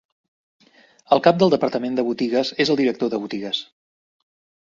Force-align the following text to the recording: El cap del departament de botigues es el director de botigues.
El 1.15 1.19
cap 1.27 1.37
del 1.43 1.53
departament 1.53 1.99
de 1.99 2.05
botigues 2.07 2.51
es 2.65 2.73
el 2.75 2.79
director 2.81 3.13
de 3.13 3.21
botigues. 3.27 3.61